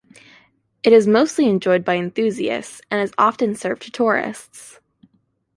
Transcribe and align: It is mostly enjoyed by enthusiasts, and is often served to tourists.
It 0.81 0.93
is 0.93 1.05
mostly 1.05 1.47
enjoyed 1.47 1.85
by 1.85 1.93
enthusiasts, 1.95 2.81
and 2.89 2.99
is 3.03 3.13
often 3.19 3.53
served 3.53 3.83
to 3.83 3.91
tourists. 3.91 4.79